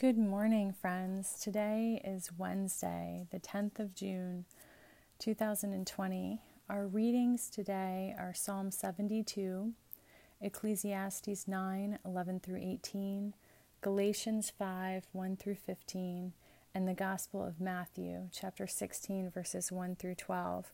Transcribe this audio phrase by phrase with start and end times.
[0.00, 1.40] Good morning, friends.
[1.42, 4.44] Today is Wednesday, the 10th of June,
[5.18, 6.40] 2020.
[6.70, 9.72] Our readings today are Psalm 72,
[10.40, 13.34] Ecclesiastes 9 11 through 18,
[13.80, 16.32] Galatians 5 1 through 15,
[16.76, 20.70] and the Gospel of Matthew, chapter 16, verses 1 through 12.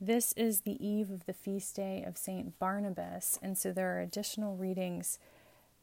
[0.00, 2.56] This is the eve of the feast day of St.
[2.60, 5.18] Barnabas, and so there are additional readings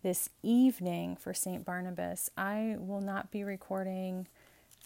[0.05, 1.65] this evening for St.
[1.65, 2.29] Barnabas.
[2.37, 4.27] I will not be recording,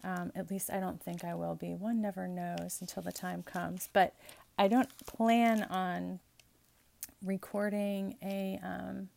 [0.01, 1.75] um, at least I don't think I will be.
[1.75, 3.89] One never knows until the time comes.
[3.91, 4.13] But
[4.57, 6.21] I don't plan on
[7.21, 9.09] recording a um,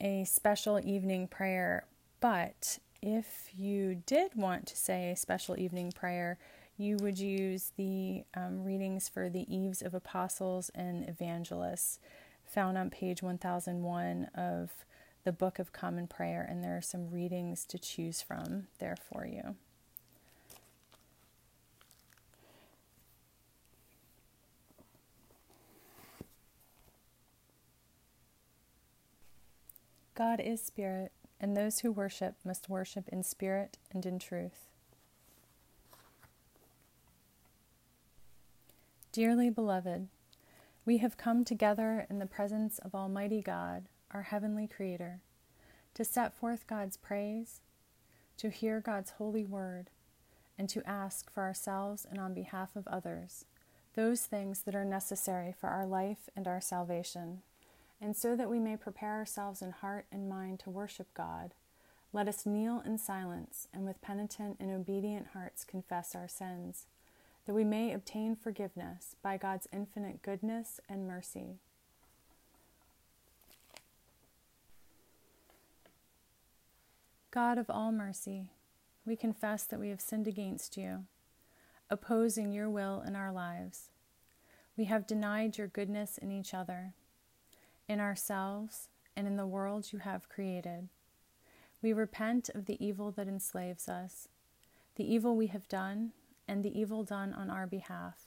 [0.00, 1.84] a special evening prayer.
[2.18, 6.38] But if you did want to say a special evening prayer,
[6.76, 12.00] you would use the um, readings for the Eves of Apostles and Evangelists
[12.50, 14.84] found on page 1001 of
[15.24, 19.24] the Book of Common Prayer, and there are some readings to choose from there for
[19.24, 19.54] you.
[30.14, 34.66] God is spirit, and those who worship must worship in spirit and in truth.
[39.12, 40.08] Dearly beloved,
[40.86, 45.20] we have come together in the presence of Almighty God, our heavenly Creator,
[45.94, 47.60] to set forth God's praise,
[48.38, 49.90] to hear God's holy word,
[50.58, 53.44] and to ask for ourselves and on behalf of others
[53.94, 57.42] those things that are necessary for our life and our salvation.
[58.00, 61.54] And so that we may prepare ourselves in heart and mind to worship God,
[62.12, 66.86] let us kneel in silence and with penitent and obedient hearts confess our sins
[67.50, 71.56] that we may obtain forgiveness by God's infinite goodness and mercy.
[77.32, 78.50] God of all mercy,
[79.04, 81.06] we confess that we have sinned against you,
[81.90, 83.88] opposing your will in our lives.
[84.76, 86.94] We have denied your goodness in each other,
[87.88, 88.86] in ourselves,
[89.16, 90.88] and in the world you have created.
[91.82, 94.28] We repent of the evil that enslaves us,
[94.94, 96.12] the evil we have done
[96.50, 98.26] and the evil done on our behalf.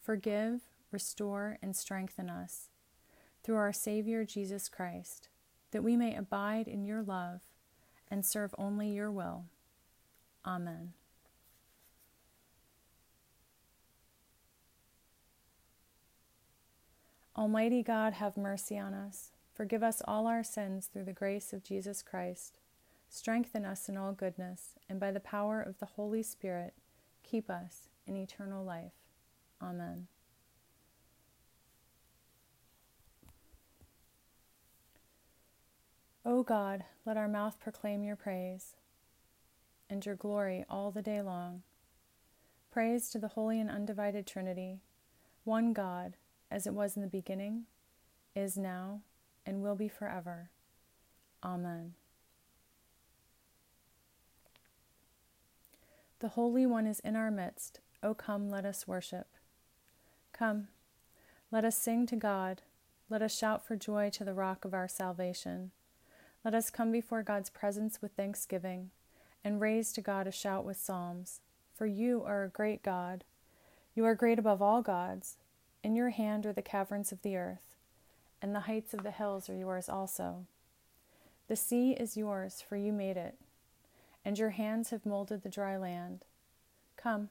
[0.00, 2.68] Forgive, restore, and strengthen us
[3.44, 5.28] through our Savior Jesus Christ,
[5.70, 7.42] that we may abide in your love
[8.10, 9.44] and serve only your will.
[10.44, 10.94] Amen.
[17.36, 19.30] Almighty God, have mercy on us.
[19.54, 22.58] Forgive us all our sins through the grace of Jesus Christ.
[23.08, 26.74] Strengthen us in all goodness, and by the power of the Holy Spirit,
[27.28, 28.92] keep us in eternal life.
[29.62, 30.06] Amen.
[36.24, 38.74] O God, let our mouth proclaim your praise
[39.88, 41.62] and your glory all the day long.
[42.70, 44.80] Praise to the holy and undivided Trinity,
[45.44, 46.16] one God,
[46.50, 47.64] as it was in the beginning,
[48.36, 49.00] is now,
[49.46, 50.50] and will be forever.
[51.42, 51.94] Amen.
[56.20, 57.78] The Holy One is in our midst.
[58.02, 59.28] O come, let us worship.
[60.32, 60.66] Come,
[61.52, 62.62] let us sing to God.
[63.08, 65.70] Let us shout for joy to the rock of our salvation.
[66.44, 68.90] Let us come before God's presence with thanksgiving
[69.44, 71.40] and raise to God a shout with psalms.
[71.72, 73.22] For you are a great God.
[73.94, 75.36] You are great above all gods.
[75.84, 77.76] In your hand are the caverns of the earth,
[78.42, 80.46] and the heights of the hills are yours also.
[81.46, 83.36] The sea is yours, for you made it
[84.28, 86.26] and your hands have molded the dry land.
[86.98, 87.30] Come,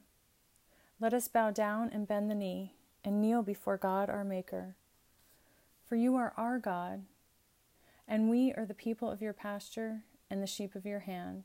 [0.98, 4.74] let us bow down and bend the knee and kneel before God our Maker.
[5.86, 7.04] For you are our God,
[8.08, 11.44] and we are the people of your pasture and the sheep of your hand.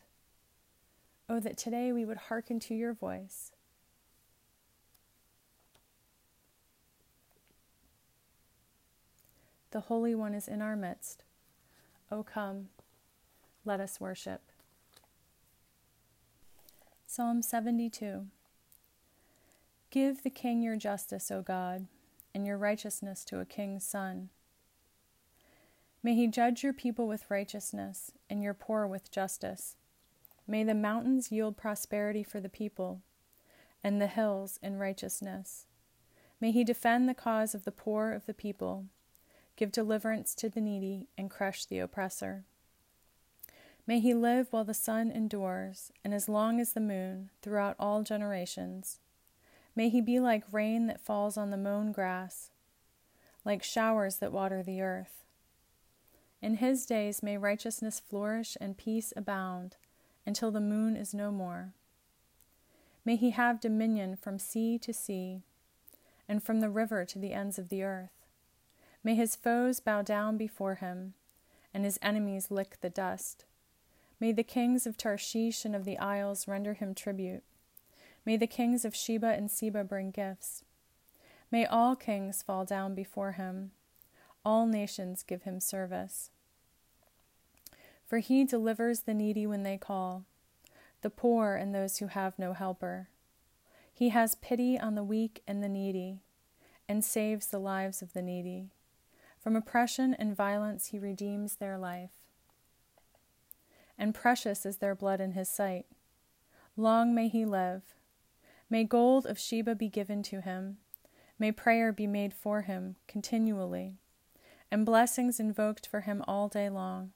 [1.30, 3.52] Oh, that today we would hearken to your voice.
[9.69, 11.22] The Holy One is in our midst.
[12.12, 12.69] O oh, come,
[13.63, 14.42] let us worship.
[17.15, 18.25] Psalm 72
[19.92, 21.86] Give the king your justice, O God,
[22.33, 24.30] and your righteousness to a king's son.
[26.01, 29.75] May he judge your people with righteousness, and your poor with justice.
[30.48, 33.04] May the mountains yield prosperity for the people,
[33.83, 35.68] and the hills in righteousness.
[36.42, 38.86] May he defend the cause of the poor of the people,
[39.56, 42.45] give deliverance to the needy, and crush the oppressor.
[43.85, 48.01] May he live while the sun endures, and as long as the moon, throughout all
[48.01, 49.00] generations.
[49.75, 52.51] May he be like rain that falls on the mown grass,
[53.44, 55.25] like showers that water the earth.
[56.41, 59.75] In his days may righteousness flourish and peace abound
[60.25, 61.74] until the moon is no more.
[63.03, 65.41] May he have dominion from sea to sea
[66.27, 68.27] and from the river to the ends of the earth.
[69.03, 71.15] May his foes bow down before him
[71.74, 73.45] and his enemies lick the dust.
[74.24, 77.44] May the kings of Tarshish and of the isles render him tribute.
[78.25, 80.64] May the kings of Sheba and Seba bring gifts.
[81.52, 83.72] May all kings fall down before him,
[84.46, 86.30] all nations give him service.
[88.08, 90.24] For he delivers the needy when they call,
[91.02, 93.10] the poor and those who have no helper.
[93.94, 96.22] He has pity on the weak and the needy,
[96.88, 98.70] and saves the lives of the needy.
[99.38, 102.23] From oppression and violence he redeems their life.
[103.98, 105.86] And precious is their blood in his sight.
[106.75, 107.84] Long may he live.
[108.69, 110.78] May gold of Sheba be given to him.
[111.38, 113.98] May prayer be made for him continually,
[114.72, 117.12] and blessings invoked for him all day long.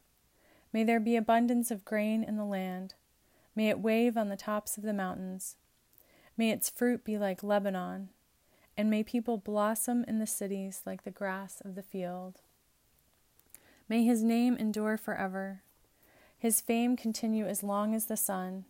[0.74, 2.96] May there be abundance of grain in the land.
[3.56, 5.56] May it wave on the tops of the mountains.
[6.36, 8.10] May its fruit be like Lebanon,
[8.78, 12.42] and may people blossom in the cities like the grass of the field.
[13.90, 15.64] May his name endure forever,
[16.38, 18.66] his fame continue as long as the sun.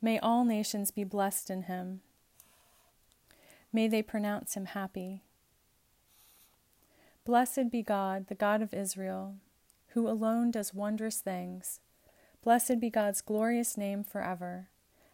[0.00, 2.00] May all nations be blessed in him.
[3.72, 5.22] May they pronounce him happy.
[7.24, 9.36] Blessed be God, the God of Israel
[9.96, 11.80] who alone does wondrous things.
[12.44, 14.68] Blessed be God's glorious name forever.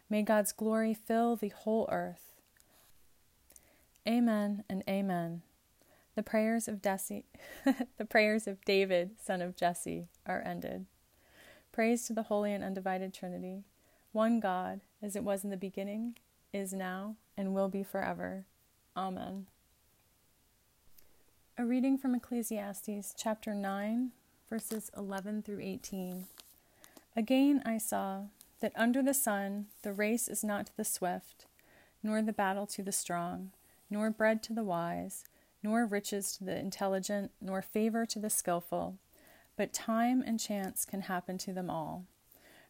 [0.09, 2.33] May God's glory fill the whole earth.
[4.05, 5.41] Amen and amen.
[6.15, 7.23] The prayers of Desi,
[7.97, 10.85] the prayers of David, son of Jesse, are ended.
[11.73, 13.63] Praise to the holy and undivided Trinity,
[14.11, 16.15] one God, as it was in the beginning,
[16.53, 18.45] is now, and will be forever.
[18.95, 19.47] Amen.
[21.57, 24.11] A reading from Ecclesiastes chapter 9,
[24.47, 26.27] verses 11 through 18.
[27.15, 28.25] Again I saw
[28.59, 31.47] that under the sun the race is not to the swift,
[32.03, 33.49] nor the battle to the strong,
[33.89, 35.23] nor bread to the wise,
[35.63, 38.99] nor riches to the intelligent, nor favor to the skilful,
[39.55, 42.05] but time and chance can happen to them all.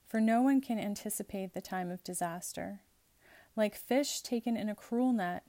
[0.05, 2.81] For no one can anticipate the time of disaster.
[3.55, 5.43] Like fish taken in a cruel net,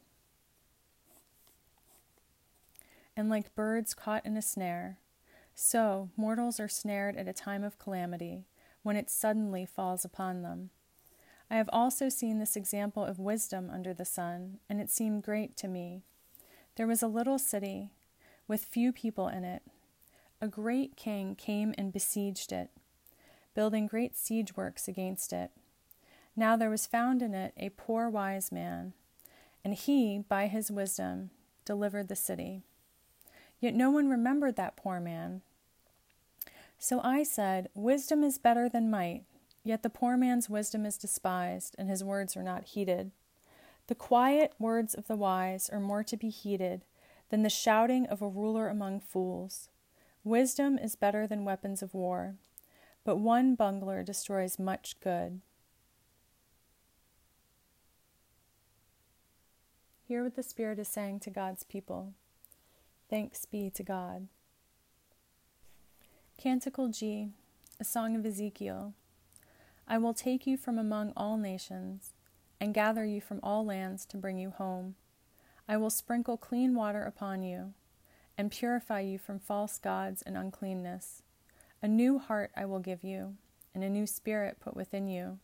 [3.16, 4.98] and like birds caught in a snare,
[5.54, 8.44] so, mortals are snared at a time of calamity,
[8.82, 10.70] when it suddenly falls upon them.
[11.48, 15.56] I have also seen this example of wisdom under the sun, and it seemed great
[15.58, 16.02] to me.
[16.74, 17.90] There was a little city,
[18.48, 19.62] with few people in it.
[20.44, 22.68] A great king came and besieged it,
[23.54, 25.50] building great siege works against it.
[26.36, 28.92] Now there was found in it a poor wise man,
[29.64, 31.30] and he, by his wisdom,
[31.64, 32.60] delivered the city.
[33.58, 35.40] Yet no one remembered that poor man.
[36.78, 39.24] So I said, Wisdom is better than might,
[39.62, 43.12] yet the poor man's wisdom is despised, and his words are not heeded.
[43.86, 46.84] The quiet words of the wise are more to be heeded
[47.30, 49.70] than the shouting of a ruler among fools.
[50.24, 52.36] Wisdom is better than weapons of war,
[53.04, 55.42] but one bungler destroys much good.
[60.08, 62.14] Hear what the Spirit is saying to God's people.
[63.10, 64.28] Thanks be to God.
[66.38, 67.28] Canticle G,
[67.78, 68.94] a song of Ezekiel.
[69.86, 72.14] I will take you from among all nations,
[72.58, 74.94] and gather you from all lands to bring you home.
[75.68, 77.74] I will sprinkle clean water upon you,
[78.36, 81.22] and purify you from false gods and uncleanness.
[81.82, 83.36] A new heart I will give you,
[83.74, 85.38] and a new spirit put within you.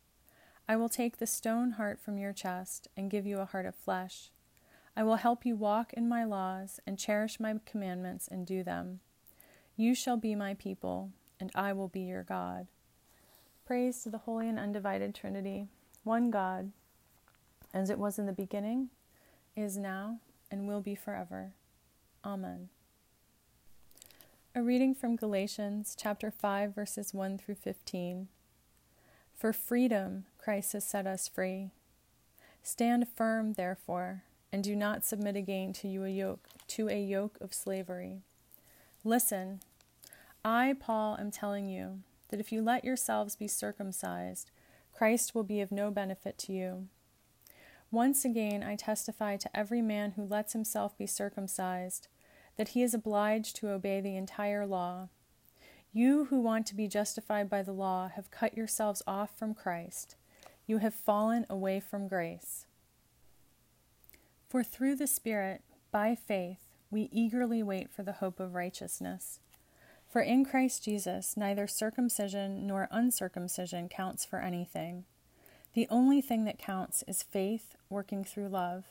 [0.68, 3.74] I will take the stone heart from your chest, and give you a heart of
[3.74, 4.30] flesh.
[4.96, 9.00] I will help you walk in my laws and cherish my commandments and do them.
[9.76, 12.66] You shall be my people, and I will be your God.
[13.66, 15.68] Praise to the holy and undivided Trinity,
[16.02, 16.72] one God,
[17.72, 18.90] as it was in the beginning,
[19.54, 20.18] is now,
[20.50, 21.52] and will be forever.
[22.24, 22.68] Amen.
[24.52, 28.26] A reading from Galatians chapter 5 verses 1 through 15.
[29.32, 31.70] For freedom Christ has set us free.
[32.60, 37.38] Stand firm, therefore, and do not submit again to you a yoke to a yoke
[37.40, 38.22] of slavery.
[39.04, 39.60] Listen,
[40.44, 44.50] I, Paul, am telling you that if you let yourselves be circumcised,
[44.92, 46.88] Christ will be of no benefit to you.
[47.92, 52.08] Once again, I testify to every man who lets himself be circumcised
[52.60, 55.08] that he is obliged to obey the entire law.
[55.94, 60.16] You who want to be justified by the law have cut yourselves off from Christ.
[60.66, 62.66] You have fallen away from grace.
[64.46, 66.58] For through the Spirit, by faith,
[66.90, 69.40] we eagerly wait for the hope of righteousness.
[70.06, 75.04] For in Christ Jesus, neither circumcision nor uncircumcision counts for anything.
[75.72, 78.84] The only thing that counts is faith working through love.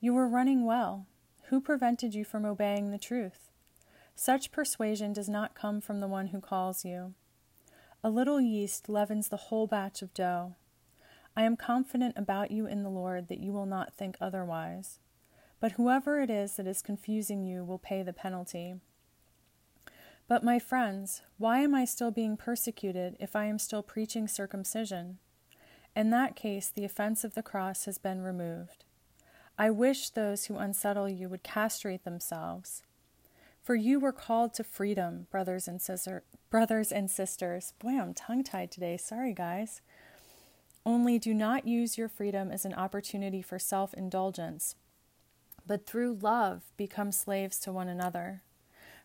[0.00, 1.04] You were running well.
[1.50, 3.50] Who prevented you from obeying the truth?
[4.14, 7.14] Such persuasion does not come from the one who calls you.
[8.04, 10.54] A little yeast leavens the whole batch of dough.
[11.36, 15.00] I am confident about you in the Lord that you will not think otherwise.
[15.58, 18.76] But whoever it is that is confusing you will pay the penalty.
[20.28, 25.18] But, my friends, why am I still being persecuted if I am still preaching circumcision?
[25.96, 28.84] In that case, the offense of the cross has been removed.
[29.60, 32.82] I wish those who unsettle you would castrate themselves.
[33.62, 37.74] For you were called to freedom, brothers and sister, brothers and sisters.
[37.78, 38.96] Boy, I'm tongue tied today.
[38.96, 39.82] Sorry, guys.
[40.86, 44.76] Only do not use your freedom as an opportunity for self indulgence,
[45.66, 48.40] but through love become slaves to one another.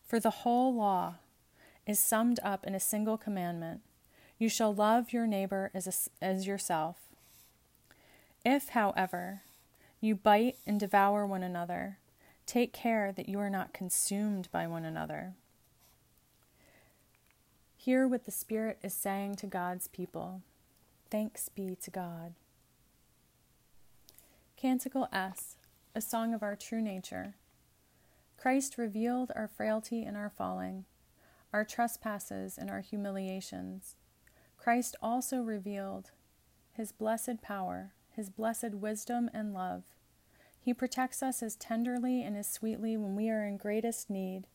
[0.08, 1.16] For the whole law
[1.86, 3.82] is summed up in a single commandment
[4.40, 6.96] you shall love your neighbor as, a, as yourself.
[8.46, 9.42] If, however,
[10.00, 12.00] you bite and devour one another,
[12.46, 15.34] take care that you are not consumed by one another.
[17.76, 20.42] Hear what the Spirit is saying to God's people.
[21.10, 22.34] Thanks be to God.
[24.58, 25.58] Canticle S,
[25.94, 27.36] a song of our true nature.
[28.38, 30.86] Christ revealed our frailty and our falling,
[31.54, 33.96] our trespasses and our humiliations.
[34.58, 36.12] Christ also revealed
[36.74, 39.84] his blessed power, his blessed wisdom and love.
[40.60, 44.48] He protects us as tenderly and as sweetly when we are in greatest need.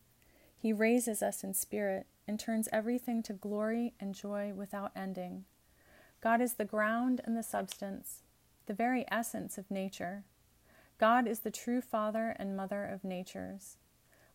[0.58, 5.44] He raises us in spirit and turns everything to glory and joy without ending.
[6.20, 8.22] God is the ground and the substance,
[8.66, 10.24] the very essence of nature.
[10.98, 13.78] God is the true father and mother of natures.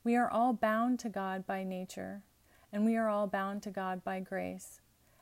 [0.03, 2.23] We are all bound to God by nature,
[2.71, 4.81] and we are all bound to God by grace.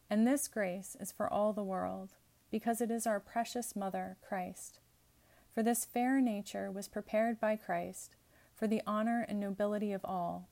[0.09, 2.13] And this grace is for all the world,
[2.53, 4.77] because it is our precious Mother, Christ.
[5.55, 8.11] For this fair nature was prepared by Christ
[8.55, 10.47] for the honor and nobility of all,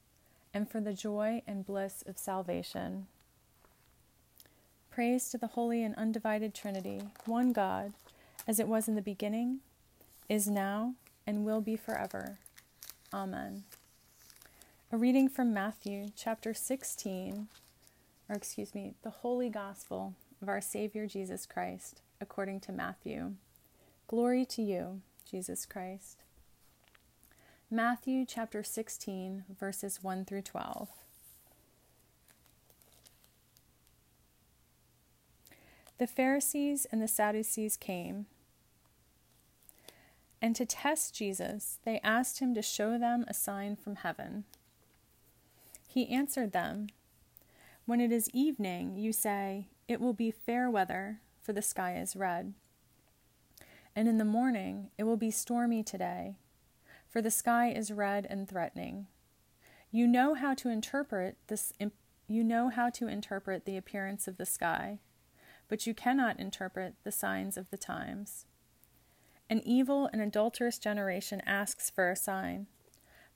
[0.52, 3.06] and for the joy and bliss of salvation.
[4.90, 7.94] Praise to the holy and undivided Trinity, one God,
[8.48, 9.60] as it was in the beginning,
[10.28, 10.96] is now,
[11.28, 12.40] and will be forever.
[13.14, 13.62] Amen.
[14.92, 17.48] A reading from Matthew chapter 16,
[18.28, 23.34] or excuse me, the Holy Gospel of our Savior Jesus Christ, according to Matthew.
[24.08, 26.24] Glory to you, Jesus Christ.
[27.70, 30.90] Matthew chapter 16, verses 1 through 12.
[36.00, 38.26] The Pharisees and the Sadducees came.
[40.42, 44.46] And to test Jesus, they asked him to show them a sign from heaven.
[45.88, 46.88] He answered them,
[47.86, 52.16] When it is evening, you say, It will be fair weather, for the sky is
[52.16, 52.54] red.
[53.94, 56.38] And in the morning, it will be stormy today,
[57.10, 59.08] for the sky is red and threatening.
[59.92, 61.74] You know how to interpret this
[62.30, 65.00] you know how to interpret the appearance of the sky,
[65.68, 68.46] but you cannot interpret the signs of the times.
[69.50, 72.68] An evil and adulterous generation asks for a sign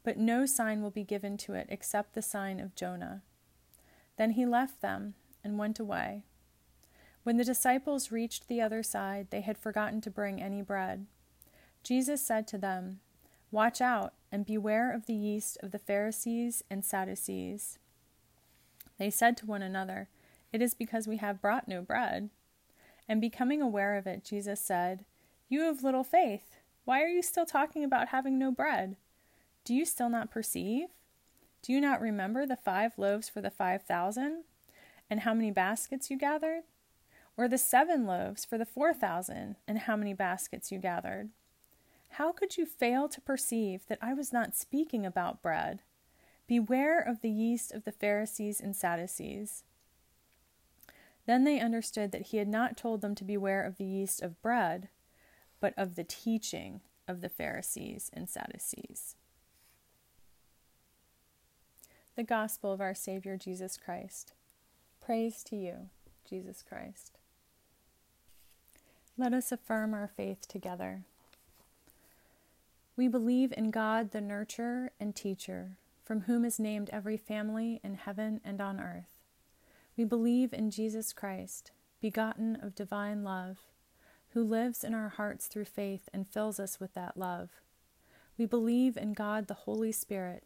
[0.05, 3.23] but no sign will be given to it except the sign of Jonah.
[4.15, 6.23] Then he left them and went away.
[7.25, 11.07] When the disciples reached the other side, they had forgotten to bring any bread.
[11.81, 12.99] Jesus said to them,
[13.49, 17.79] Watch out and beware of the yeast of the Pharisees and Sadducees.
[18.99, 20.07] They said to one another,
[20.53, 22.29] It is because we have brought no bread.
[23.09, 25.03] And becoming aware of it, Jesus said,
[25.49, 26.57] You have little faith.
[26.83, 28.97] Why are you still talking about having no bread?
[29.63, 30.89] Do you still not perceive?
[31.63, 34.43] Do you not remember the five loaves for the five thousand,
[35.09, 36.65] and how many baskets you gathered?
[37.37, 41.29] Or the seven loaves for the four thousand, and how many baskets you gathered?
[42.11, 45.81] How could you fail to perceive that I was not speaking about bread?
[46.47, 49.63] Beware of the yeast of the Pharisees and Sadducees.
[51.25, 54.41] Then they understood that he had not told them to beware of the yeast of
[54.41, 54.89] bread,
[55.59, 59.15] but of the teaching of the Pharisees and Sadducees.
[62.15, 64.33] The Gospel of our Savior Jesus Christ.
[65.01, 65.89] Praise to you,
[66.29, 67.17] Jesus Christ.
[69.17, 71.03] Let us affirm our faith together.
[72.97, 77.95] We believe in God, the nurturer and teacher, from whom is named every family in
[77.95, 79.07] heaven and on earth.
[79.97, 83.59] We believe in Jesus Christ, begotten of divine love,
[84.33, 87.51] who lives in our hearts through faith and fills us with that love.
[88.37, 90.43] We believe in God, the Holy Spirit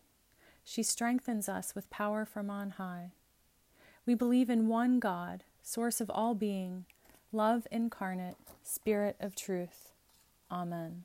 [0.63, 3.13] She strengthens us with power from on high.
[4.05, 6.85] We believe in one God, source of all being,
[7.31, 9.91] love incarnate, spirit of truth.
[10.51, 11.03] Amen.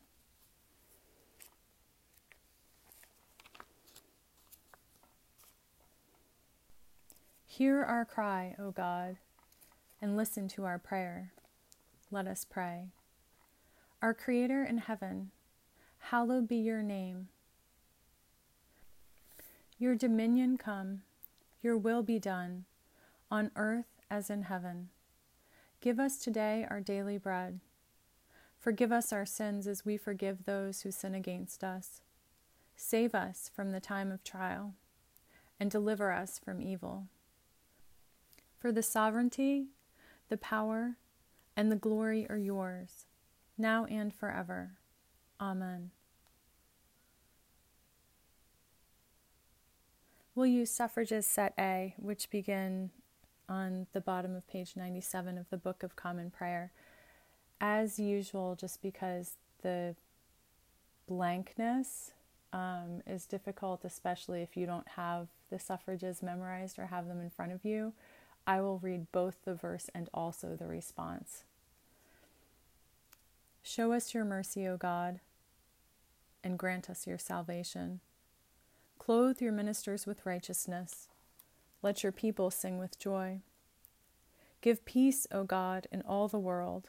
[7.47, 9.17] Hear our cry, O God,
[10.03, 11.33] and listen to our prayer.
[12.11, 12.89] Let us pray.
[14.03, 15.31] Our Creator in heaven,
[15.99, 17.29] hallowed be your name.
[19.79, 21.03] Your dominion come,
[21.63, 22.65] your will be done,
[23.31, 24.89] on earth as in heaven.
[25.85, 27.61] Give us today our daily bread.
[28.59, 32.01] Forgive us our sins as we forgive those who sin against us.
[32.75, 34.73] Save us from the time of trial,
[35.61, 37.09] and deliver us from evil.
[38.59, 39.67] For the sovereignty,
[40.31, 40.97] the power,
[41.55, 43.05] and the glory are yours,
[43.59, 44.79] now and forever.
[45.39, 45.91] Amen.
[50.35, 52.91] We'll use suffrages set A, which begin
[53.49, 56.71] on the bottom of page 97 of the Book of Common Prayer.
[57.61, 59.33] As usual, just because
[59.63, 59.95] the
[61.07, 62.13] blankness
[62.53, 67.31] um, is difficult, especially if you don't have the suffrages memorized or have them in
[67.31, 67.93] front of you.
[68.47, 71.45] I will read both the verse and also the response.
[73.63, 75.21] Show us your mercy, O God,
[76.43, 78.01] and grant us your salvation.
[78.99, 81.09] Clothe your ministers with righteousness.
[81.85, 83.41] Let your people sing with joy.
[84.63, 86.89] Give peace, O God, in all the world,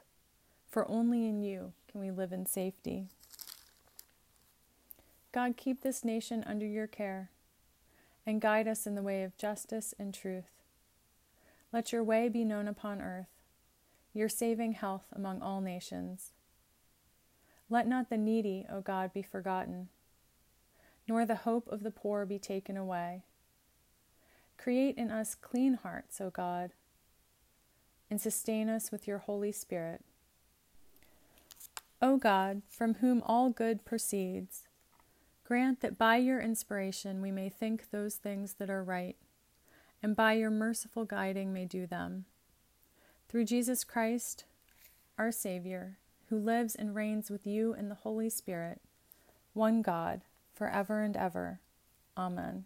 [0.69, 3.09] for only in you can we live in safety.
[5.33, 7.29] God, keep this nation under your care
[8.25, 10.63] and guide us in the way of justice and truth.
[11.73, 13.27] Let your way be known upon earth,
[14.13, 16.31] your saving health among all nations.
[17.69, 19.89] Let not the needy, O God, be forgotten,
[21.05, 23.23] nor the hope of the poor be taken away.
[24.57, 26.71] Create in us clean hearts, O God,
[28.09, 30.01] and sustain us with your Holy Spirit.
[32.01, 34.67] O God, from whom all good proceeds,
[35.43, 39.15] grant that by your inspiration we may think those things that are right
[40.03, 42.25] and by your merciful guiding may do them.
[43.27, 44.45] Through Jesus Christ,
[45.17, 45.97] our Savior,
[46.29, 48.81] who lives and reigns with you in the Holy Spirit,
[49.53, 50.21] one God,
[50.53, 51.59] forever and ever.
[52.17, 52.65] Amen.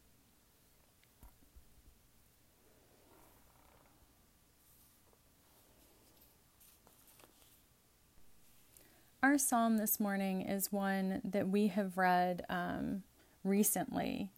[9.23, 13.03] Our psalm this morning is one that we have read um,
[13.43, 14.31] recently,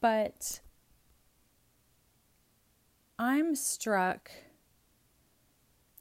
[0.00, 0.60] but
[3.18, 4.30] I'm struck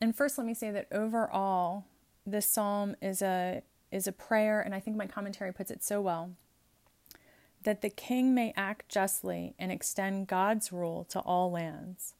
[0.03, 1.85] and first, let me say that overall,
[2.25, 6.01] this psalm is a is a prayer, and I think my commentary puts it so
[6.01, 6.31] well
[7.63, 12.15] that the king may act justly and extend God's rule to all lands.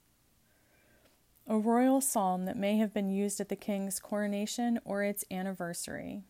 [1.48, 6.24] A royal psalm that may have been used at the king's coronation or its anniversary.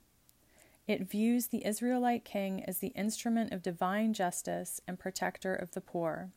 [0.88, 5.82] It views the Israelite king as the instrument of divine justice and protector of the
[5.82, 6.32] poor,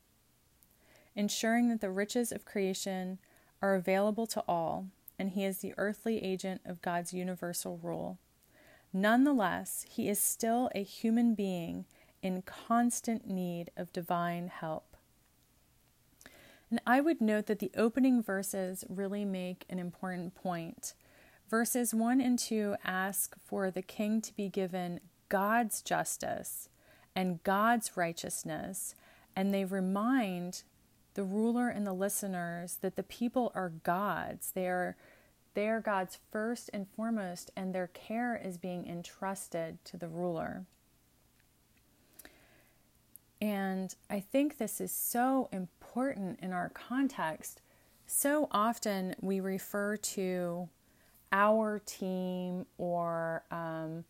[1.15, 3.19] ensuring that the riches of creation
[3.63, 4.87] are available to all
[5.19, 8.19] and he is the earthly agent of God's universal rule.
[8.93, 11.87] Nonetheless, he is still a human being
[12.23, 14.96] in constant need of divine help.
[16.71, 20.95] And I would note that the opening verses really make an important point.
[21.49, 26.69] Verses 1 and 2 ask for the king to be given God's justice
[27.15, 28.95] and God's righteousness,
[29.35, 30.65] and they remind
[31.15, 34.51] the ruler and the listeners that the people are God's.
[34.51, 34.97] They are
[35.55, 40.67] they are God's first and foremost, and their care is being entrusted to the ruler.
[43.47, 47.61] And I think this is so important in our context.
[48.05, 50.69] So often we refer to
[51.31, 54.03] our team or um,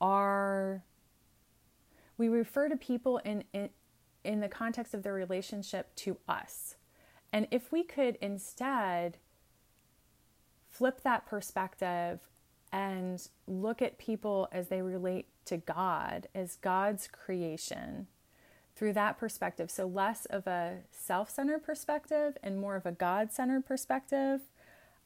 [0.00, 0.84] our,
[2.18, 3.70] we refer to people in, in,
[4.22, 6.76] in the context of their relationship to us.
[7.32, 9.18] And if we could instead
[10.68, 12.20] flip that perspective
[12.72, 18.06] and look at people as they relate to God, as God's creation,
[18.80, 19.70] through that perspective.
[19.70, 24.40] So, less of a self centered perspective and more of a God centered perspective.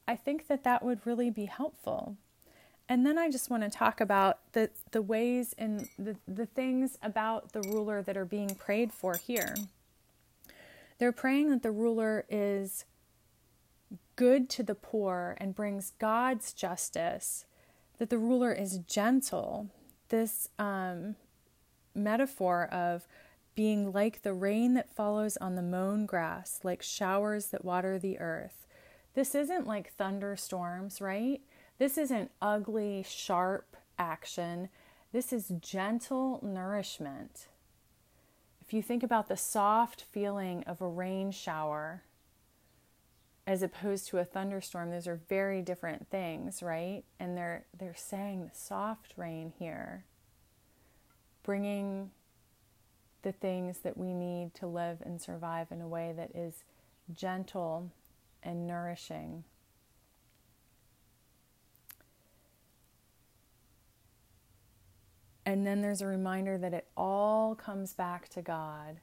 [0.07, 2.17] I think that that would really be helpful.
[2.89, 6.99] And then I just want to talk about the, the ways and the, the things
[7.03, 9.57] about the ruler that are being prayed for here.
[10.99, 12.85] They're praying that the ruler is
[14.15, 17.45] good to the poor and brings God's justice,
[17.99, 19.69] that the ruler is gentle.
[20.11, 21.17] This um,
[21.93, 23.09] metaphor of
[23.55, 28.19] being like the rain that follows on the mown grass, like showers that water the
[28.19, 28.67] earth.
[29.15, 31.41] This isn't like thunderstorms, right?
[31.79, 34.69] This isn't ugly, sharp action.
[35.13, 37.47] This is gentle nourishment.
[38.61, 42.03] If you think about the soft feeling of a rain shower
[43.47, 47.05] as opposed to a thunderstorm, those are very different things, right?
[47.21, 50.07] And they're they're saying the soft rain here
[51.45, 52.11] bringing
[53.25, 56.63] the things that we need to live and survive in a way that is
[57.13, 57.91] gentle
[58.43, 59.43] and nourishing.
[65.47, 69.01] And then there's a reminder that it all comes back to God,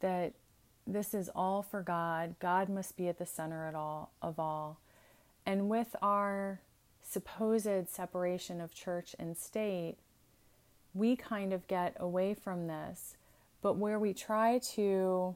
[0.00, 0.32] that
[0.86, 2.34] this is all for God.
[2.38, 4.80] God must be at the center of all, of all.
[5.46, 6.60] And with our
[7.02, 9.96] supposed separation of church and state,
[10.94, 13.16] we kind of get away from this.
[13.60, 15.34] But where we try to,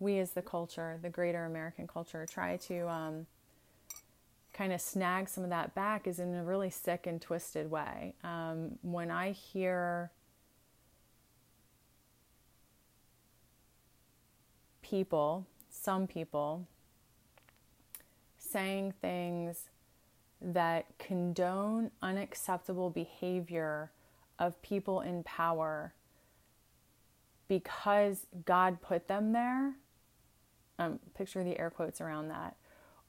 [0.00, 3.26] we as the culture, the greater American culture, try to um,
[4.52, 8.14] kind of snag some of that back is in a really sick and twisted way.
[8.24, 10.10] Um, when I hear
[14.82, 16.66] people, some people,
[18.38, 19.68] saying things
[20.40, 23.90] that condone unacceptable behavior
[24.38, 25.94] of people in power
[27.48, 29.74] because God put them there.
[30.78, 32.56] Um, picture the air quotes around that.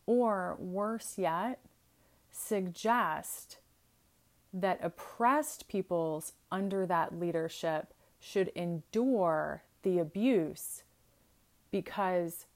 [0.06, 1.60] Or worse yet,
[2.32, 3.58] suggest
[4.52, 10.84] that oppressed peoples under that leadership should endure the abuse
[11.72, 12.48] because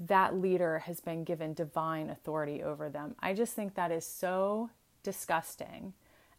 [0.00, 3.14] that leader has been given divine authority over them.
[3.20, 4.70] I just think that is so
[5.02, 5.94] disgusting.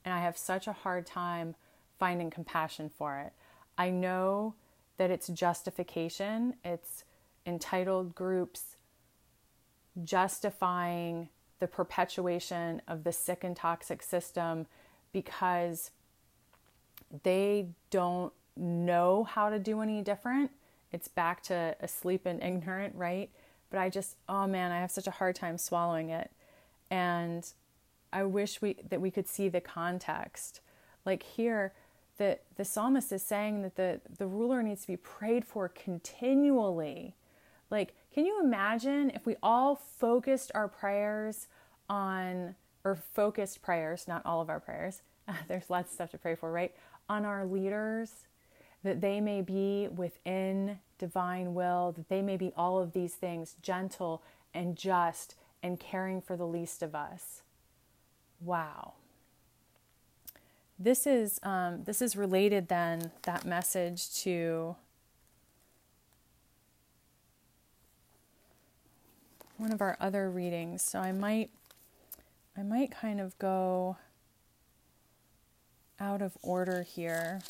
[0.05, 1.55] And I have such a hard time
[1.99, 3.33] finding compassion for it.
[3.77, 4.55] I know
[4.97, 7.03] that it's justification, it's
[7.45, 8.75] entitled groups
[10.03, 14.65] justifying the perpetuation of the sick and toxic system
[15.11, 15.91] because
[17.23, 20.51] they don't know how to do any different.
[20.91, 23.29] It's back to asleep and ignorant, right?
[23.69, 26.31] But I just, oh man, I have such a hard time swallowing it.
[26.89, 27.47] And
[28.11, 30.61] I wish we that we could see the context.
[31.05, 31.73] Like here,
[32.19, 37.15] the, the psalmist is saying that the, the ruler needs to be prayed for continually.
[37.71, 41.47] Like, can you imagine if we all focused our prayers
[41.89, 45.01] on, or focused prayers, not all of our prayers,
[45.47, 46.75] there's lots of stuff to pray for, right?
[47.07, 48.11] On our leaders,
[48.83, 53.55] that they may be within divine will, that they may be all of these things,
[53.61, 54.21] gentle
[54.53, 57.43] and just and caring for the least of us.
[58.41, 58.93] Wow
[60.79, 64.75] this is um, this is related then that message to
[69.57, 70.81] one of our other readings.
[70.81, 71.49] So I might
[72.57, 73.97] I might kind of go
[75.99, 77.41] out of order here.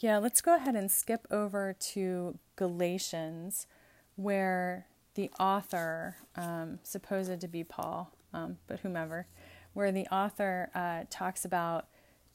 [0.00, 3.66] Yeah, let's go ahead and skip over to Galatians,
[4.14, 9.26] where the author, um, supposed to be Paul, um, but whomever,
[9.74, 11.86] where the author uh, talks about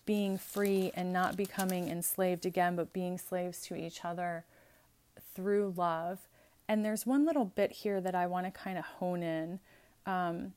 [0.05, 4.45] being free and not becoming enslaved again, but being slaves to each other
[5.33, 6.19] through love.
[6.67, 9.59] And there's one little bit here that I want to kind of hone in.
[10.05, 10.53] Um,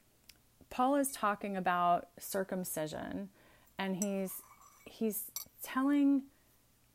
[0.71, 3.29] Paul is talking about circumcision,
[3.79, 4.33] and he's
[4.85, 5.25] he's
[5.63, 6.23] telling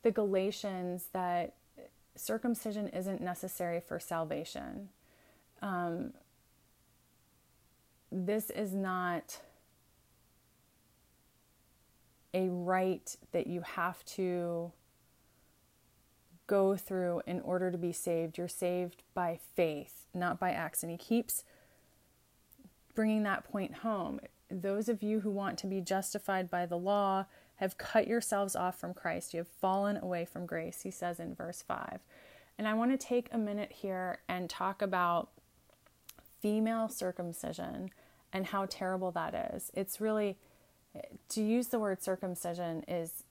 [0.02, 1.54] the Galatians that
[2.16, 4.88] circumcision isn't necessary for salvation.
[5.60, 6.12] Um,
[8.12, 9.40] this is not
[12.34, 14.72] a rite that you have to
[16.46, 18.36] go through in order to be saved.
[18.36, 20.82] You're saved by faith, not by acts.
[20.82, 21.44] And he keeps
[22.94, 24.20] bringing that point home.
[24.50, 28.78] Those of you who want to be justified by the law have cut yourselves off
[28.78, 29.32] from Christ.
[29.32, 32.00] You have fallen away from grace, he says in verse 5.
[32.58, 35.30] And I want to take a minute here and talk about
[36.40, 37.90] female circumcision
[38.32, 39.70] and how terrible that is.
[39.74, 40.36] It's really
[41.30, 43.24] to use the word circumcision is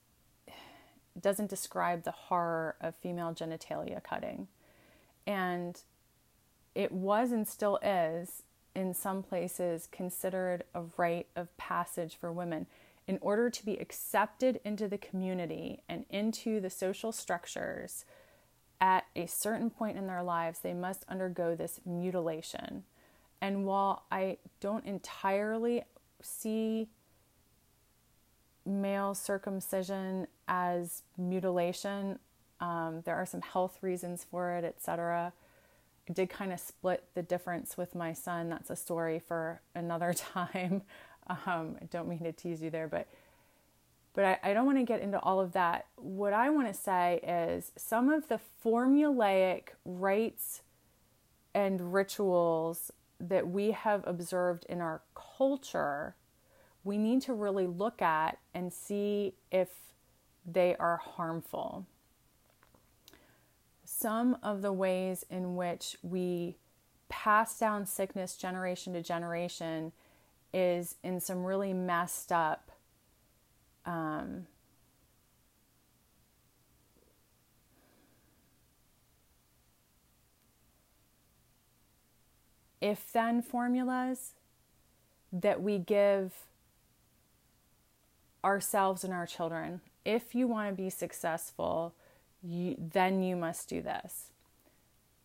[1.20, 4.48] doesn't describe the horror of female genitalia cutting.
[5.28, 5.80] And
[6.74, 12.66] it was and still is in some places considered a rite of passage for women
[13.08, 18.06] in order to be accepted into the community and into the social structures
[18.80, 22.84] at a certain point in their lives, they must undergo this mutilation.
[23.41, 25.84] And while I don't entirely
[26.21, 26.89] see
[28.65, 32.19] male circumcision as mutilation,
[32.60, 35.34] um, there are some health reasons for it, etc.
[36.08, 38.49] I did kind of split the difference with my son.
[38.49, 40.84] That's a story for another time.
[41.27, 43.08] Um, I don't mean to tease you there, but
[44.13, 45.86] but I, I don't want to get into all of that.
[45.95, 50.63] What I want to say is some of the formulaic rites
[51.54, 52.91] and rituals
[53.30, 55.02] that we have observed in our
[55.38, 56.16] culture,
[56.84, 59.70] we need to really look at and see if
[60.46, 61.86] they are harmful.
[63.84, 66.58] Some of the ways in which we
[67.10, 69.92] pass down sickness generation to generation
[70.54, 72.72] is in some really messed up
[73.86, 74.48] um,
[82.82, 84.34] if then formulas
[85.32, 86.34] that we give
[88.44, 89.82] ourselves and our children.
[90.04, 91.94] If you want to be successful,
[92.44, 94.32] you, then you must do this.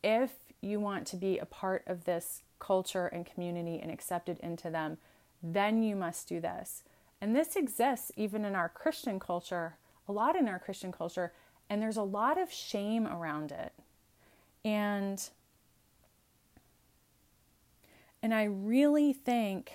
[0.04, 4.70] If you want to be a part of this culture and community and accepted into
[4.70, 4.98] them,
[5.42, 6.82] then you must do this.
[7.20, 11.32] And this exists even in our Christian culture, a lot in our Christian culture,
[11.68, 13.72] and there's a lot of shame around it.
[14.64, 15.26] And
[18.22, 19.72] and I really think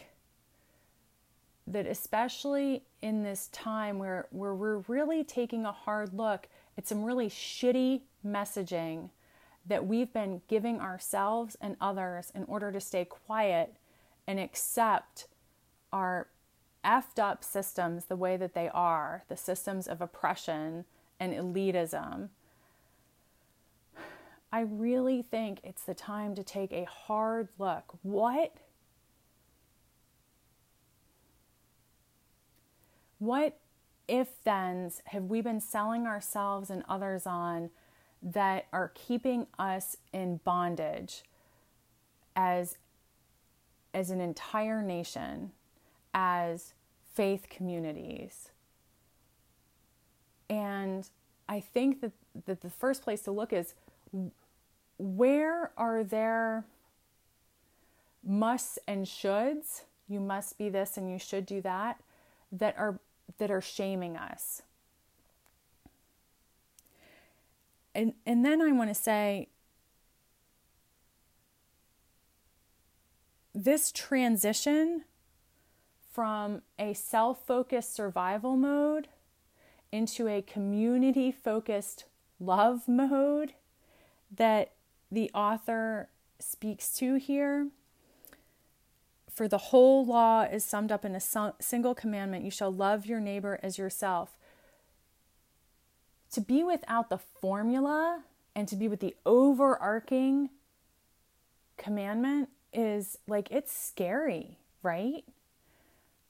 [1.68, 7.04] that especially in this time where, where we're really taking a hard look at some
[7.04, 9.10] really shitty messaging
[9.66, 13.76] that we've been giving ourselves and others in order to stay quiet
[14.28, 15.28] and accept
[15.94, 16.28] our
[16.84, 20.86] effed up systems the way that they are, the systems of oppression
[21.20, 22.30] and elitism,
[24.52, 27.94] I really think it's the time to take a hard look.
[28.02, 28.54] What
[33.20, 33.60] what
[34.08, 37.70] if thens have we been selling ourselves and others on
[38.22, 41.24] that are keeping us in bondage
[42.36, 42.78] as
[43.94, 45.52] as an entire nation
[46.14, 46.74] as
[47.14, 48.50] faith communities.
[50.50, 51.10] And
[51.48, 52.12] I think that,
[52.46, 53.74] that the first place to look is
[55.02, 56.64] where are there
[58.24, 62.00] musts and shoulds, you must be this and you should do that,
[62.52, 63.00] that are
[63.40, 64.62] that are shaming us.
[67.96, 69.50] And and then I want to say
[73.56, 75.06] this transition
[76.12, 79.08] from a self focused survival mode
[79.92, 82.06] into a community focused
[82.40, 83.54] love mode
[84.34, 84.72] that
[85.12, 87.68] the author speaks to here.
[89.30, 93.20] For the whole law is summed up in a single commandment you shall love your
[93.20, 94.38] neighbor as yourself.
[96.34, 98.24] To be without the formula
[98.56, 100.50] and to be with the overarching
[101.78, 105.24] commandment is like it's scary, right?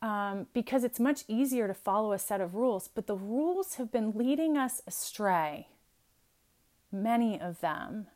[0.01, 3.91] um, because it's much easier to follow a set of rules, but the rules have
[3.91, 5.67] been leading us astray.
[6.91, 8.07] Many of them.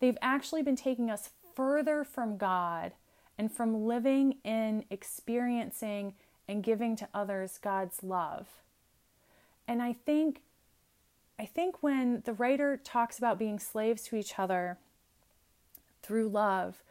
[0.00, 2.92] They've actually been taking us further from God
[3.38, 6.14] and from living in, experiencing,
[6.48, 8.48] and giving to others God's love.
[9.68, 10.40] And I think
[11.38, 14.76] I think when the writer talks about being slaves to each other
[16.02, 16.82] through love,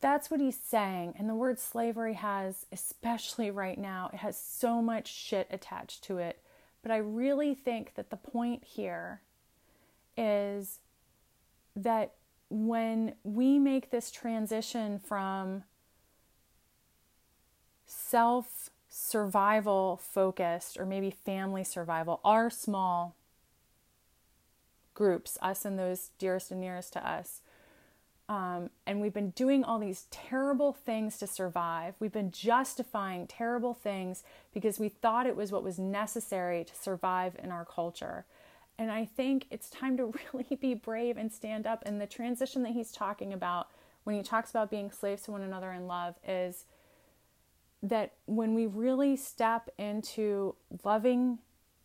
[0.00, 1.12] that's what he's saying.
[1.18, 6.16] And the word slavery has, especially right now, it has so much shit attached to
[6.16, 6.40] it.
[6.82, 9.20] But I really think that the point here
[10.16, 10.78] is
[11.82, 12.14] that
[12.50, 15.64] when we make this transition from
[17.86, 23.14] self survival focused or maybe family survival, our small
[24.94, 27.42] groups, us and those dearest and nearest to us,
[28.28, 31.94] um, and we've been doing all these terrible things to survive.
[31.98, 37.36] We've been justifying terrible things because we thought it was what was necessary to survive
[37.42, 38.26] in our culture.
[38.78, 41.82] And I think it's time to really be brave and stand up.
[41.84, 43.68] And the transition that he's talking about
[44.04, 46.64] when he talks about being slaves to one another in love is
[47.82, 51.38] that when we really step into loving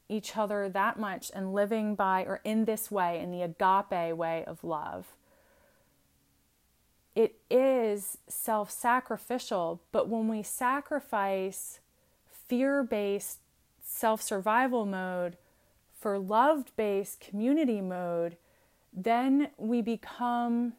[0.10, 4.44] each other that much and living by or in this way, in the agape way
[4.46, 5.08] of love,
[7.16, 9.82] it is self sacrificial.
[9.92, 11.80] But when we sacrifice
[12.48, 13.40] fear based
[13.84, 15.38] self survival mode
[16.04, 18.36] for loved based community mode,
[18.92, 20.74] then we become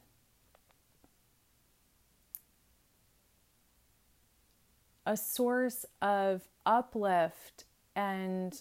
[5.06, 7.64] a source of uplift
[7.96, 8.60] and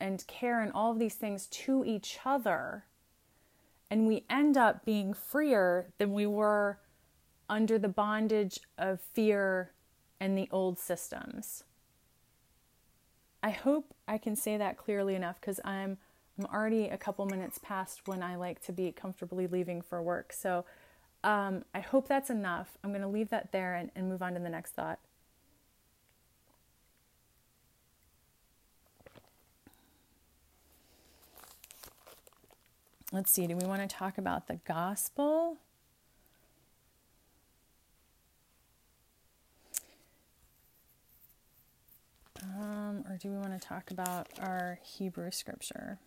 [0.00, 2.84] and care and all of these things to each other
[3.90, 6.78] and we end up being freer than we were
[7.50, 9.72] under the bondage of fear
[10.18, 11.64] and the old systems.
[13.42, 15.98] I hope I can say that clearly enough because I'm
[16.38, 20.32] I'm already a couple minutes past when I like to be comfortably leaving for work.
[20.32, 20.64] So
[21.22, 22.78] um, I hope that's enough.
[22.82, 25.00] I'm going to leave that there and, and move on to the next thought.
[33.12, 35.58] let's see, do we want to talk about the gospel?
[42.42, 45.98] Um, or do we want to talk about our Hebrew scripture?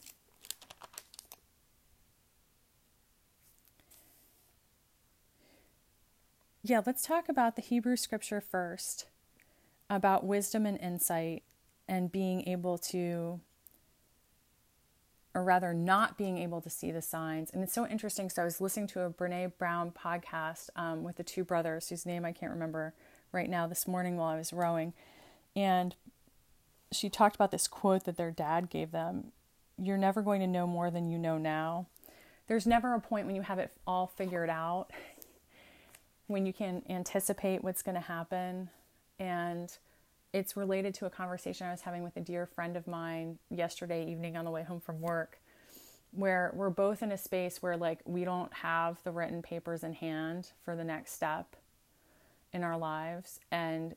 [6.63, 9.06] Yeah, let's talk about the Hebrew scripture first
[9.89, 11.43] about wisdom and insight
[11.88, 13.41] and being able to
[15.36, 17.50] or rather not being able to see the signs.
[17.52, 18.30] And it's so interesting.
[18.30, 22.06] So I was listening to a Brene Brown podcast um, with the two brothers, whose
[22.06, 22.93] name I can't remember
[23.32, 24.93] right now, this morning while I was rowing.
[25.56, 25.96] And
[26.95, 29.32] she talked about this quote that their dad gave them
[29.77, 31.88] You're never going to know more than you know now.
[32.47, 34.88] There's never a point when you have it all figured out,
[36.27, 38.69] when you can anticipate what's going to happen.
[39.19, 39.75] And
[40.34, 44.10] it's related to a conversation I was having with a dear friend of mine yesterday
[44.10, 45.39] evening on the way home from work,
[46.12, 49.93] where we're both in a space where, like, we don't have the written papers in
[49.93, 51.56] hand for the next step
[52.51, 53.39] in our lives.
[53.51, 53.95] And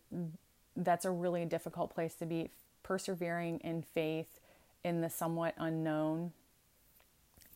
[0.77, 2.51] that's a really difficult place to be.
[2.87, 4.39] Persevering in faith
[4.85, 6.31] in the somewhat unknown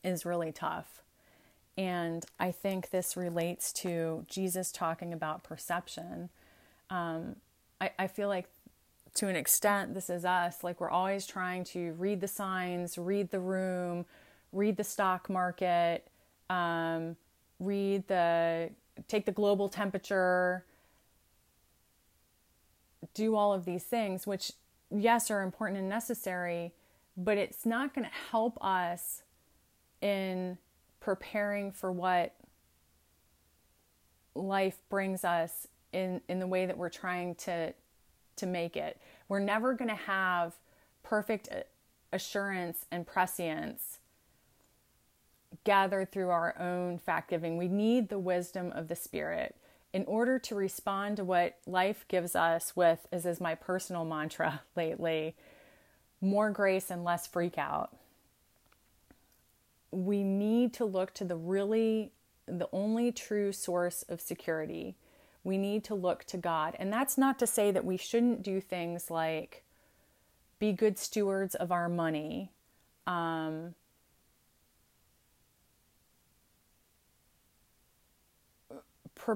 [0.02, 1.02] is really tough.
[1.78, 6.30] And I think this relates to Jesus talking about perception.
[6.90, 7.36] Um,
[7.80, 8.48] I, I feel like
[9.14, 10.64] to an extent, this is us.
[10.64, 14.06] Like we're always trying to read the signs, read the room,
[14.52, 16.08] read the stock market,
[16.48, 17.14] um,
[17.60, 18.70] read the,
[19.06, 20.64] take the global temperature,
[23.14, 24.50] do all of these things, which,
[24.90, 26.72] yes, are important and necessary,
[27.16, 29.22] but it's not going to help us
[30.00, 30.58] in
[31.00, 32.34] preparing for what
[34.34, 37.74] life brings us in in the way that we're trying to
[38.36, 39.00] to make it.
[39.28, 40.54] We're never going to have
[41.02, 41.48] perfect
[42.12, 43.98] assurance and prescience
[45.64, 47.56] gathered through our own fact giving.
[47.56, 49.56] We need the wisdom of the Spirit
[49.92, 54.62] in order to respond to what life gives us with, as is my personal mantra
[54.76, 55.34] lately,
[56.20, 57.96] more grace and less freak out.
[59.90, 62.12] We need to look to the really,
[62.46, 64.94] the only true source of security
[65.42, 66.76] we need to look to God.
[66.78, 69.64] And that's not to say that we shouldn't do things like
[70.58, 72.52] be good stewards of our money.
[73.06, 73.74] Um,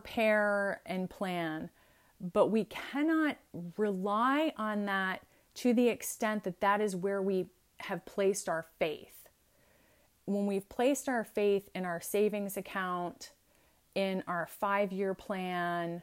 [0.01, 1.71] prepare and plan,
[2.33, 3.37] but we cannot
[3.77, 5.23] rely on that
[5.55, 7.47] to the extent that that is where we
[7.79, 9.29] have placed our faith.
[10.25, 13.31] When we've placed our faith in our savings account,
[13.95, 16.03] in our five year plan,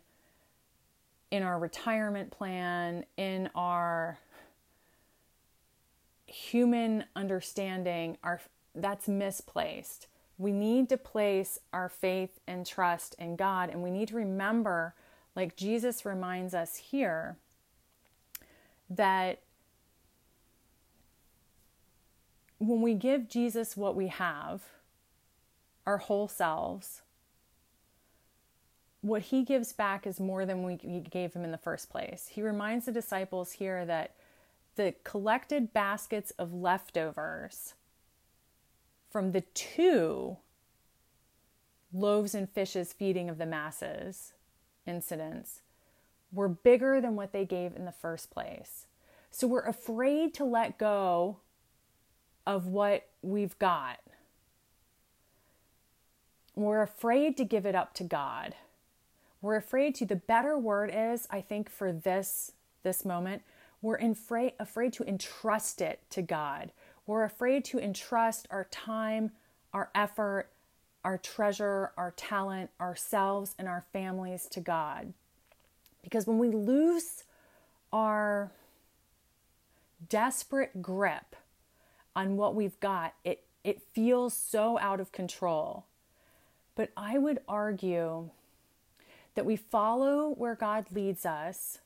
[1.29, 4.19] in our retirement plan, in our
[6.25, 8.39] human understanding, our,
[8.73, 10.07] that's misplaced.
[10.37, 14.95] We need to place our faith and trust in God, and we need to remember,
[15.35, 17.37] like Jesus reminds us here,
[18.89, 19.41] that
[22.57, 24.63] when we give Jesus what we have,
[25.85, 27.01] our whole selves,
[29.01, 32.29] what he gives back is more than we gave him in the first place.
[32.31, 34.15] He reminds the disciples here that
[34.75, 37.73] the collected baskets of leftovers
[39.11, 40.37] from the two
[41.93, 44.33] loaves and fishes feeding of the masses
[44.87, 45.61] incidents
[46.33, 48.87] were bigger than what they gave in the first place.
[49.31, 51.39] So we're afraid to let go
[52.47, 53.99] of what we've got.
[56.55, 58.55] We're afraid to give it up to God
[59.41, 62.53] We're afraid to, the better word is, I think, for this
[62.83, 63.43] this moment,
[63.81, 66.71] we're afraid, afraid to entrust it to God.
[67.11, 69.31] We're afraid to entrust our time,
[69.73, 70.47] our effort,
[71.03, 75.11] our treasure, our talent, ourselves, and our families to God.
[76.03, 77.25] Because when we lose
[77.91, 78.49] our
[80.07, 81.35] desperate grip
[82.15, 85.83] on what we've got, it, it feels so out of control.
[86.75, 88.29] But I would argue
[89.35, 91.79] that we follow where God leads us.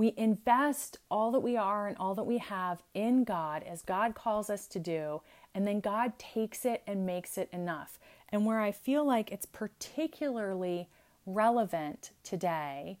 [0.00, 4.14] We invest all that we are and all that we have in God as God
[4.14, 5.20] calls us to do,
[5.54, 7.98] and then God takes it and makes it enough.
[8.30, 10.88] And where I feel like it's particularly
[11.26, 12.98] relevant today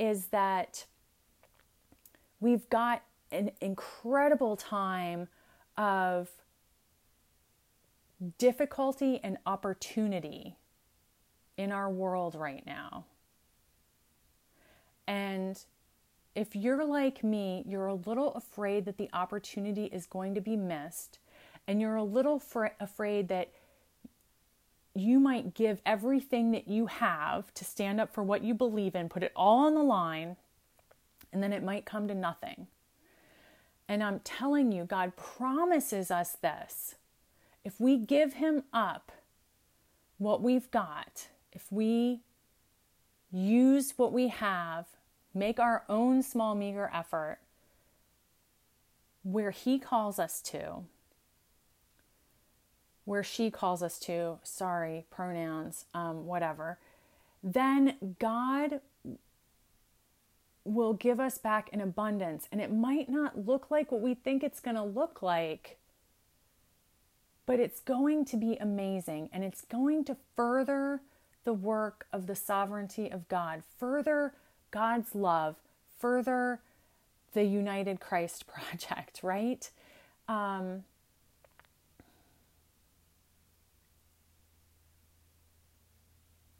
[0.00, 0.86] is that
[2.40, 5.28] we've got an incredible time
[5.76, 6.30] of
[8.38, 10.56] difficulty and opportunity
[11.56, 13.04] in our world right now.
[15.06, 15.56] And
[16.34, 20.56] if you're like me, you're a little afraid that the opportunity is going to be
[20.56, 21.18] missed,
[21.66, 23.52] and you're a little fr- afraid that
[24.94, 29.08] you might give everything that you have to stand up for what you believe in,
[29.08, 30.36] put it all on the line,
[31.32, 32.66] and then it might come to nothing.
[33.88, 36.94] And I'm telling you, God promises us this.
[37.64, 39.12] If we give Him up
[40.18, 42.20] what we've got, if we
[43.32, 44.86] use what we have,
[45.34, 47.38] make our own small, meager effort
[49.22, 50.84] where He calls us to,
[53.04, 56.78] where she calls us to, sorry, pronouns, um, whatever,
[57.42, 58.80] then God
[60.64, 62.48] will give us back in abundance.
[62.52, 65.78] And it might not look like what we think it's going to look like,
[67.46, 71.00] but it's going to be amazing and it's going to further
[71.44, 74.34] the work of the sovereignty of God, further
[74.70, 75.56] God's love,
[75.98, 76.60] further
[77.32, 79.70] the United Christ Project, right?
[80.28, 80.84] Um,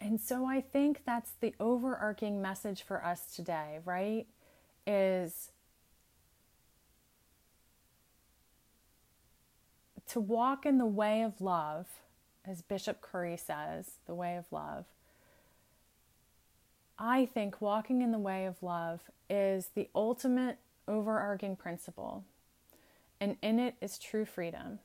[0.01, 4.27] And so I think that's the overarching message for us today, right?
[4.87, 5.51] Is
[10.09, 11.87] to walk in the way of love,
[12.47, 14.87] as Bishop Curry says, the way of love.
[17.03, 22.25] I think walking in the way of love is the ultimate overarching principle,
[23.19, 24.81] and in it is true freedom.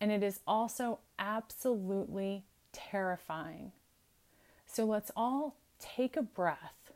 [0.00, 3.72] And it is also absolutely terrifying.
[4.66, 6.92] So let's all take a breath,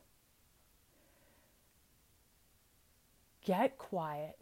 [3.45, 4.39] get quiet,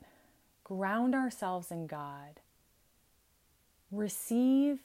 [0.63, 2.41] ground ourselves in God,
[3.91, 4.79] receive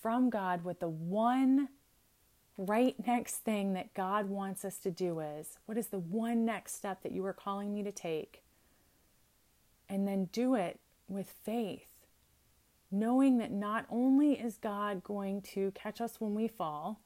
[0.00, 1.68] from God what the one
[2.56, 5.58] right next thing that God wants us to do is.
[5.66, 8.42] What is the one next step that you are calling me to take?
[9.88, 10.78] And then do it
[11.08, 11.88] with faith,
[12.90, 17.00] knowing that not only is God going to catch us when we fall,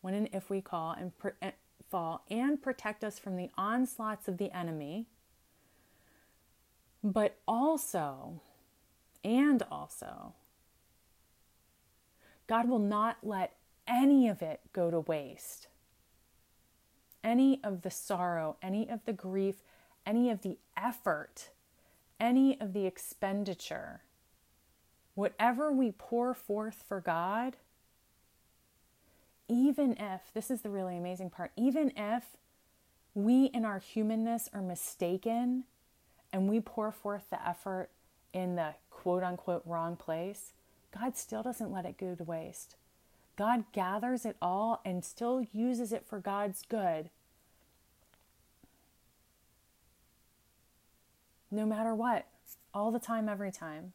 [0.00, 1.12] when and if we call and
[1.42, 1.52] eh,
[1.88, 5.06] fall and protect us from the onslaughts of the enemy,
[7.02, 8.40] but also,
[9.22, 10.34] and also,
[12.46, 13.55] God will not let
[13.88, 15.68] any of it go to waste.
[17.22, 19.56] Any of the sorrow, any of the grief,
[20.04, 21.50] any of the effort,
[22.20, 24.02] any of the expenditure,
[25.14, 27.56] whatever we pour forth for God,
[29.48, 32.24] even if, this is the really amazing part, even if
[33.14, 35.64] we in our humanness are mistaken
[36.32, 37.88] and we pour forth the effort
[38.32, 40.52] in the quote unquote wrong place,
[40.98, 42.76] God still doesn't let it go to waste.
[43.36, 47.10] God gathers it all and still uses it for God's good.
[51.50, 52.26] No matter what,
[52.74, 53.92] all the time, every time.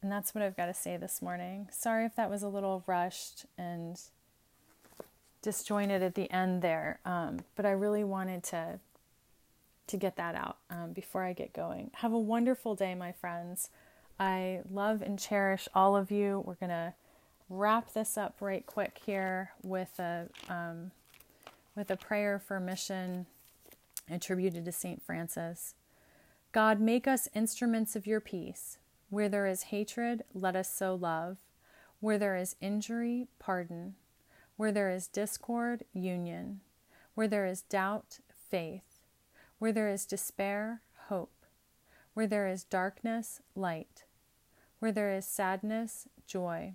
[0.00, 1.68] And that's what I've got to say this morning.
[1.72, 3.98] Sorry if that was a little rushed and
[5.40, 8.80] disjointed at the end there, um, but I really wanted to
[9.86, 11.90] to get that out um, before I get going.
[11.96, 13.68] Have a wonderful day, my friends.
[14.18, 16.42] I love and cherish all of you.
[16.46, 16.94] We're gonna
[17.54, 20.90] wrap this up right quick here with a um,
[21.76, 23.26] with a prayer for mission
[24.10, 25.74] attributed to Saint Francis.
[26.52, 28.78] God, make us instruments of your peace.
[29.10, 31.38] Where there is hatred, let us sow love.
[32.00, 33.94] Where there is injury, pardon.
[34.56, 36.60] Where there is discord, union.
[37.14, 38.18] Where there is doubt,
[38.50, 39.00] faith.
[39.58, 41.44] Where there is despair, hope.
[42.14, 44.04] Where there is darkness, light.
[44.78, 46.74] Where there is sadness, joy.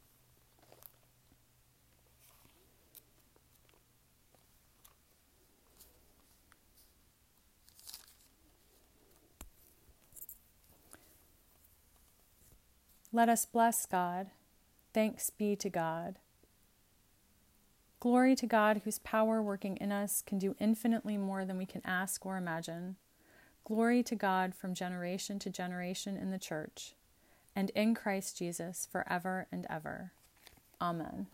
[13.13, 14.27] Let us bless God.
[14.93, 16.19] Thanks be to God.
[17.99, 21.81] Glory to God, whose power working in us can do infinitely more than we can
[21.85, 22.95] ask or imagine.
[23.63, 26.95] Glory to God from generation to generation in the Church,
[27.55, 30.13] and in Christ Jesus forever and ever.
[30.81, 31.27] Amen.